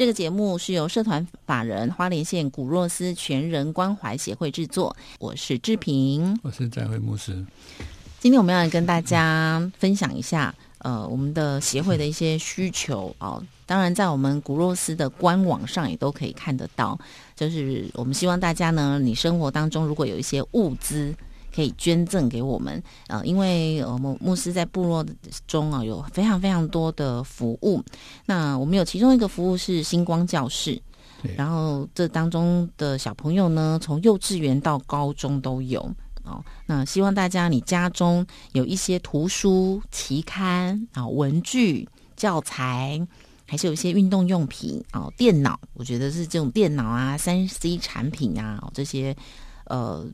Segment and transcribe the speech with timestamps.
[0.00, 7.44] 这个节目是由社团法人花莲县古若斯全人关怀协会制作，我是志平，我是在会牧师。
[8.18, 13.44] 今天我们要跟大家分享一下，呃，我们的协会的一些需求哦。
[13.66, 16.98] 当然，在我们古若斯的官网上也都可以看得到，
[17.36, 21.14] 就是我们希望大家呢，你生活当中如果有一些物资。
[21.54, 25.04] 可以捐赠给我们呃，因为我们牧师在部落
[25.46, 27.82] 中啊有非常非常多的服务。
[28.24, 30.80] 那我们有其中一个服务是星光教室，
[31.36, 35.80] 然后这当中的小朋友呢，从幼稚园到高中都有
[36.24, 36.42] 哦。
[36.66, 43.00] 那希望大家你家中有一些图书、期刊啊、文具、教材，
[43.46, 49.16] 还是有一些运动用品哦、电脑，我觉得是这种电脑啊、三 C 产品啊这些
[49.64, 50.06] 呃。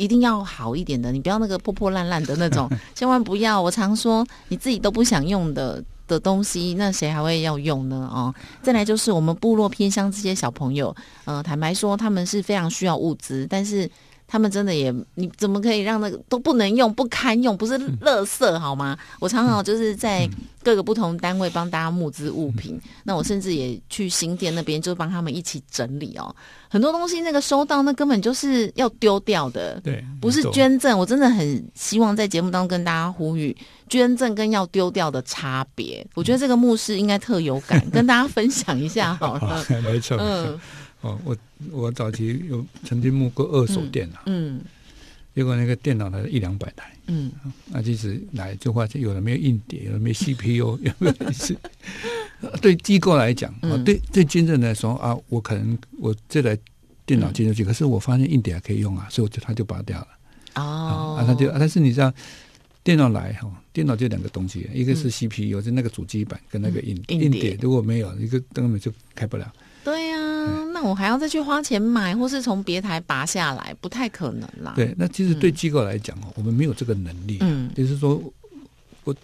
[0.00, 3.60] 一定要好一点的，你不要那个破破烂烂的那种， 千万不要。
[3.60, 8.08] 我常说，你自己都不想用的的东西，那谁还会要用呢？
[8.12, 10.94] 哦，再来就是我们部落偏乡这些小朋友，
[11.26, 13.90] 呃，坦白说，他们是非常需要物资，但是。
[14.32, 18.96] 他们真的也，你怎么可以让那个都不能用、不堪用，不是垃圾好吗？
[19.18, 20.30] 我常常就是在
[20.62, 26.32] 各个不同单位帮大家募资物品，那我甚至也去新店那边就帮他们一起整理哦。
[26.68, 30.96] 很多东西那个收到那根本就是要丢掉的，对，不是捐赠。
[30.96, 33.56] 我真的很希望在节目当中跟大家呼吁，
[33.88, 36.06] 捐赠跟要丢掉的差别。
[36.14, 39.66] 我觉得这个牧师应该特有感，跟大家分享一下好了。
[39.82, 40.60] 没错，嗯。
[41.02, 41.36] 哦，我
[41.70, 44.60] 我早期有曾经募过二手电脑，嗯，
[45.34, 47.32] 结果那个电脑才一两百台，嗯，
[47.66, 51.56] 那其实来就发现有的没有硬碟，有的没 CPU， 有没有是？
[52.60, 56.56] 对机构来讲，啊，对对军人来说啊，我可能我这台
[57.06, 60.08] 电脑进出去，可是我发现硬碟还可以用啊，所以我就他就拔掉了。
[60.56, 62.12] 哦，啊，他就但是你知道，
[62.82, 69.50] 电脑来哈，电脑就两个东西，一个是 CPU，就那个主机板跟那个硬硬碟，如果没有，一个根本就开不了。
[70.82, 74.72] 我还要再去花钱买，或是从别台拔下来，不太可能啦。
[74.76, 77.38] 对，那其实对机构来讲哦，我们没有这个能力。
[77.40, 78.22] 嗯，就是说，
[79.04, 79.14] 我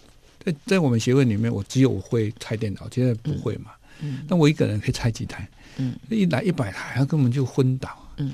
[0.43, 3.71] 在在我们协会里面，我只有会拆电脑，现在不会嘛。
[4.01, 5.47] 嗯，那我一个人可以拆几台？
[5.77, 7.89] 嗯，一来一百台，他根本就昏倒。
[8.17, 8.33] 嗯，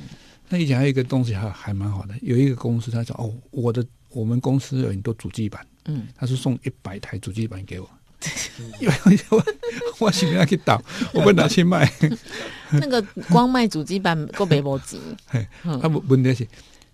[0.50, 7.90] 那以前还有一个东西还还蛮好的，有一个公司他说哦，我的我们公司有很多主机板，嗯，他是送一百台主机板给我。
[8.79, 8.94] 因为
[9.29, 9.44] 我
[10.00, 10.81] 我想要去倒，
[11.13, 11.91] 我不拿去卖。
[12.72, 15.00] 那个光卖主机板够没波及，
[15.81, 16.47] 他不问题是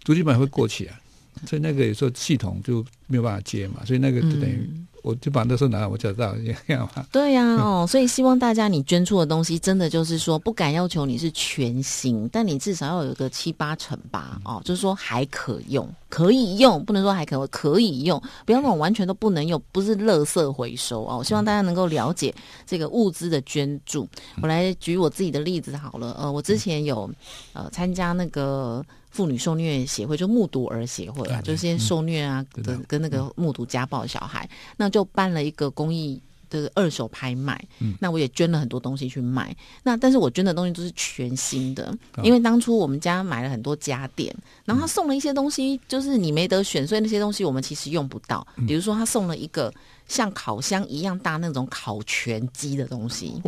[0.04, 1.00] 主机板会过期啊，
[1.46, 4.70] 所以那个有时候系统就没有办法接嘛，所以那个就等于。
[5.04, 6.36] 我就把那时候拿来，我就知道
[6.68, 7.06] 这样嘛。
[7.12, 21.24] 对呀，哦， 所以希望大家你捐出的东西，真的就是说不敢要求你是全新，但你至少要有个七八成吧，哦，就是说还可用，可以用，不能说还可可以用，不要那种完全都不能用，不是垃圾回收哦。
[21.24, 22.34] 希望大家能够了解
[22.66, 24.08] 这个物资的捐助。
[24.42, 27.10] 我来举我自己的例子好了，呃，我之前有
[27.54, 28.86] 呃参加那个。
[29.10, 37.64] 妇女受虐协会就目睹儿协会啊，就些受虐啊，跟跟那个目睹家暴的小孩，那就办了一个公益的二手拍卖。
[38.00, 39.56] 那我也捐了很多东西去卖。
[39.84, 48.46] 那但是我捐的东西都是全新的，因为当初我们家买了很多家电，然后他送了一些东西，就是你没得选，所以那些东西我们其实用不到。
[48.68, 49.74] 比如说他送了一个。
[50.10, 53.40] 像烤箱一样大那种烤全鸡的东西，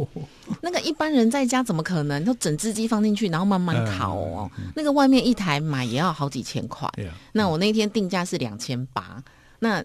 [0.61, 2.23] 那个一般人在家怎么可能？
[2.23, 4.47] 就整只鸡放进去，然后慢慢烤哦。
[4.75, 6.87] 那个外面一台买也要好几千块。
[7.31, 9.23] 那我那天定价是两千八，
[9.57, 9.83] 那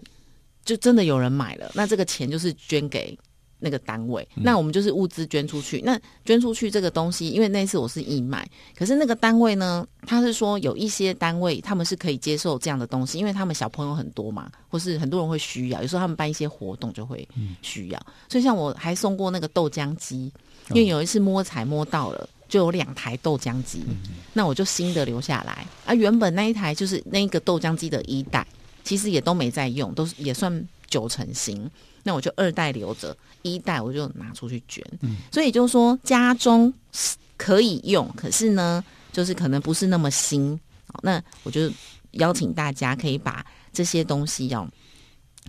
[0.67, 1.71] 就真的有人买了。
[1.73, 3.17] 那这个钱就是捐给。
[3.59, 5.81] 那个单位，那我们就是物资捐出去。
[5.83, 8.47] 那捐出去这个东西，因为那次我是义卖，
[8.77, 17.27] 可是那个单位呢，他是说有一些单位他们是可以接受这样的东西，因为他们小朋友很多嘛，或是很多人会需要，有时候他们办一些活动就会
[17.63, 17.99] 需要。
[18.29, 20.31] 所以像我还送过那个豆浆机，
[20.69, 23.83] 因为有一次摸彩摸到了，就有两台豆浆机，
[24.33, 25.65] 那我就新的留下来。
[25.83, 28.45] 啊，原本那一台就是那个豆浆机的一代，
[28.87, 30.67] 其实也都没在用，都是也算。
[30.89, 31.69] 九成新，
[32.03, 34.81] 那我就二代留着，一代我就拿出去捐。
[35.01, 36.73] 嗯，所以就是说家中
[37.35, 38.81] 可以用，可是呢，
[39.11, 40.57] 就是可能不是那么新。
[41.01, 41.69] 那我就
[42.11, 44.65] 邀请大家可以把这些东西要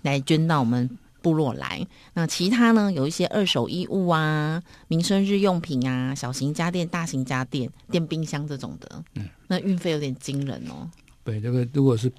[0.03, 0.91] 来捐到我们。
[1.21, 2.93] 部落来，那其他呢？
[2.93, 10.89] 有一些二手衣物啊、民生日用品啊、小型家电、大型家电、电冰箱这种的，嗯，那运费有点惊人哦。
[11.25, 12.11] 对，这个如果是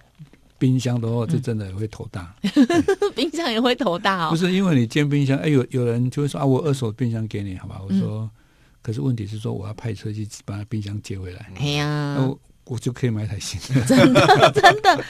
[0.60, 2.36] 冰箱的话，就真的也会头大。
[3.16, 4.30] 冰箱也会头大哦。
[4.30, 7.82] 不是因为你建冰箱，哎，有有人就会说啊，我二手冰箱给你，好吧？
[7.84, 8.30] 我说，
[8.84, 11.50] 可是问题是说，我要派车去把冰箱接回来。
[11.58, 12.30] 哎呀。
[12.66, 15.04] 我就可以买台新的， 真的真的，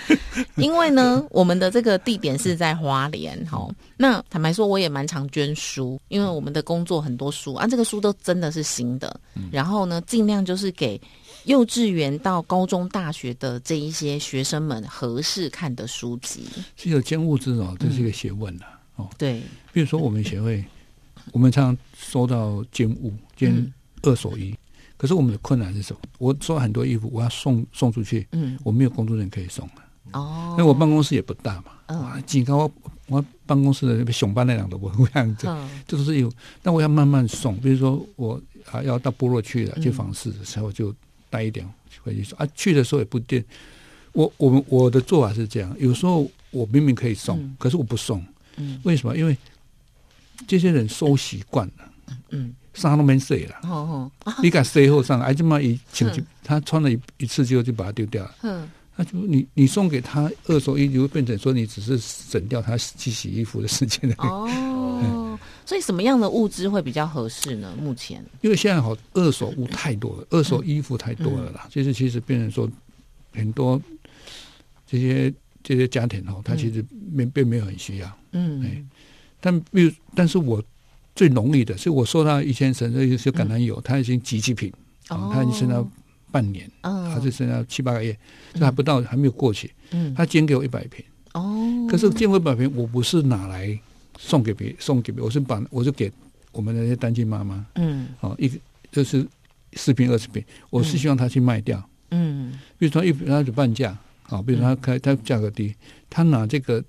[0.56, 3.68] 因为呢，我们的这个地点是在花莲，哈。
[3.98, 9.20] 那坦白说，我也蛮常捐书，因为我们的工作很多书啊，这个书都真的是新的。
[9.52, 10.98] 然后呢，尽量就是给
[11.46, 16.46] 幼稚园到高中、大学的这一些学生们合适看的书籍。
[16.76, 18.66] 是有捐物资哦，这是一个学问呐，
[18.96, 19.10] 哦。
[19.18, 19.42] 对，
[19.72, 20.64] 比如说我们协会，
[21.32, 24.56] 我们常常收到捐物、捐二手衣。
[24.98, 26.00] 可是我们的困难是什么？
[26.18, 29.88] 我收很多衣服，我要送送出去，嗯，我没有工作人员可以送啊。
[30.12, 32.70] 哦，那我办公室也不大嘛，啊，几个我
[33.08, 35.48] 我办公室的那个熊班那两都不这样子，
[35.88, 36.30] 这都是有。
[36.62, 38.42] 那我要慢慢送，比如说我
[38.72, 40.94] 啊要到部落去了，去访视的时候就
[41.30, 41.68] 带一点
[42.04, 42.48] 回去送啊。
[42.56, 43.44] 去的时候也不定，
[44.14, 48.24] 我我们我的做法是这样，有时候我明明可以送，可是我不送，
[48.58, 49.18] 嗯，为什么？
[49.18, 49.38] 因为
[50.48, 51.92] 这些人收习惯了，
[52.30, 52.54] 嗯。
[52.76, 64.16] 衫都没洗了，哦哦， 你敢洗后上，哎，这么一请就他穿了一一次之后就把它丢掉了，嗯，那就你你送给他二手衣就会变成说你只是省掉他去洗衣服的时间了。
[64.20, 64.48] 哦，
[65.70, 67.72] 所以什么样的物资会比较合适呢？
[67.80, 68.26] 目前。
[68.42, 72.68] 因为现在好二手物太多了，二手衣服太多了啦，就是其实变成说
[73.34, 73.80] 很多
[74.88, 75.32] 这些
[75.62, 76.84] 这些家庭哦，他其实
[77.16, 78.84] 并并没有很需要，嗯，哎，
[79.40, 80.60] 但比如但是我。
[81.16, 84.72] 最容易的，所以我收到一千升，那就橄榄油，它已经集齐品，
[85.10, 85.86] 哦，它已经升到
[86.32, 88.18] 半年，哦，还是升到七八个月，
[88.54, 93.78] 这还不到，还没有过去，嗯，他捐给我一百瓶，哦，可是捐一百瓶，我不是拿来
[94.20, 96.12] 送给别送给别，我是把我就给
[96.52, 98.60] 我们那些单亲妈妈，嗯，哦，一个
[98.92, 99.26] 就是
[99.74, 105.74] 十瓶二十瓶，我是希望他去卖掉，嗯，比如说一瓶他就半价，啊，比如他开他价格低，
[106.10, 106.84] 他拿这个，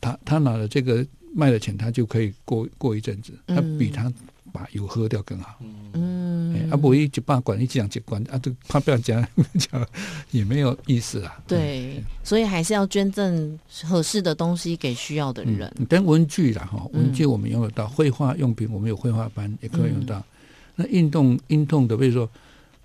[0.00, 1.06] 他他拿了这个。
[1.34, 4.12] 卖的钱，他就可以过过一阵子，他比他
[4.52, 5.58] 把油喝掉更好。
[5.94, 6.11] 嗯，
[6.72, 9.24] 啊，不一就把管一讲接管啊，就怕不要讲
[9.58, 9.86] 讲
[10.30, 11.40] 也没有意思啊。
[11.46, 15.72] 对，所以还是要捐赠合适的东西给需要的人。
[15.88, 20.22] 但文具啦哈，文具我们用得到，绘画用品我们有绘画班也可以用到。
[20.74, 22.28] 那运动运动的，比如说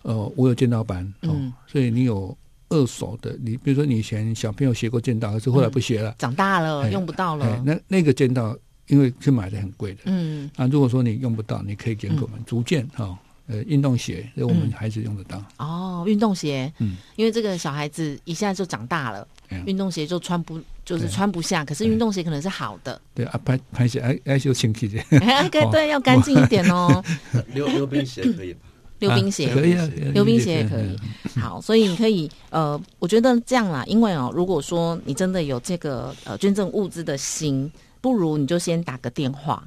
[0.02, 2.38] 呃，我有剑道班哦，所以你有。
[2.70, 7.64] 二手的，你比如说你以前小朋友学过剑道，可是后来不学了，长大了用不到了。
[7.66, 8.54] 那那个剑道，
[8.88, 13.18] 因为是买的很贵的，嗯，啊，如果说你用不到，你可以给我们逐渐哈，
[13.48, 15.44] 呃，运动鞋，我们孩子用得到。
[15.58, 19.28] 哦，运动鞋，嗯，因为这个小孩子一下就长大了，
[19.66, 23.02] 运动鞋就穿不就是穿不下，可是运动鞋可能是好的。
[23.16, 25.02] 对啊，拍拍鞋爱爱修清气的，
[25.72, 27.04] 对，要干净一点哦。
[27.54, 28.60] 溜溜冰鞋可以吧？
[29.00, 30.98] 溜冰鞋可以啊，溜冰鞋也可以。
[31.40, 39.64] 好，所以你可以呃，我觉得这样啦，因为哦，如果说你真的有这个呃捐赠物资的心，不如你就先打个电话，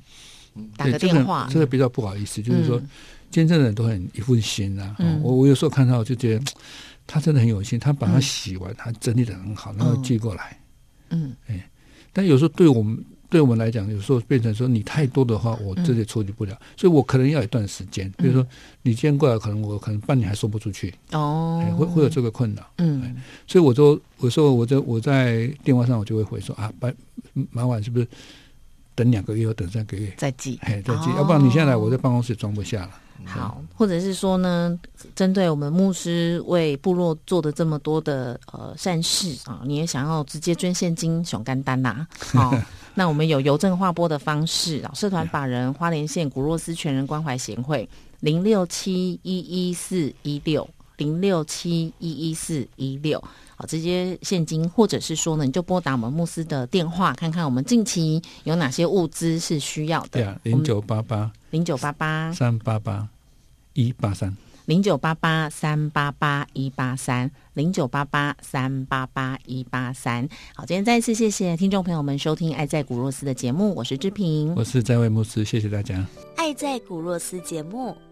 [0.77, 1.49] 打个电话。
[1.51, 2.83] 这个比较不好意思，就是说
[3.31, 4.97] 捐赠人都很一份心啊。
[5.23, 6.45] 我我有时候看到就觉得
[7.07, 10.59] 他真的很有心，他把它洗完，他整理的很好，然后寄过来。
[11.11, 11.69] 嗯，哎，
[12.13, 13.03] 但有时候对我们。
[13.31, 18.13] 对我们来讲，有时候变成说你太多的话，我这里处理不了，所以我可能要一段时间。
[18.19, 18.45] 比如说
[18.83, 22.69] 你今天过来，可能我可能半年还送不出去哦，会会有这个困扰。
[22.79, 23.15] 嗯，
[23.47, 26.93] 所以我说，我说我在我在电话上我就会回说啊，把
[27.53, 28.09] 麻烦是不是
[29.01, 30.59] 等两个月或等三个月再寄？
[30.61, 32.91] 哎，再寄，要不然你现在来我在办公室装不下了。
[33.25, 34.79] 好，或者是说呢，
[35.15, 42.07] 针对我们牧师为部落做的这么多的呃善事啊，你也想要直接捐现金、熊干单呐？
[42.33, 42.55] 好，
[42.95, 47.89] 那我们有邮政划拨的方式啊，社团法人花莲县古若斯全人关怀协会
[48.21, 50.69] 零六七一一四一六
[51.01, 53.19] 零六七一一四一六，
[53.57, 60.09] 好，直接现金，或者是说呢，你就拨打我们牧师的电话，看看我们近期有哪些物资是需要的。
[60.13, 61.33] 对啊，零九八八。
[61.51, 63.09] 零九八八三八八
[63.73, 70.29] 一八三，零九八八三八八一八三，零九八八三八八一八三。
[70.55, 75.97] 好，今天再一次谢谢听众朋友们收听《爱在古若斯》的节目，我是志平，我是在位牧师，谢谢大家。
[76.37, 77.97] 《爱在古若斯》节目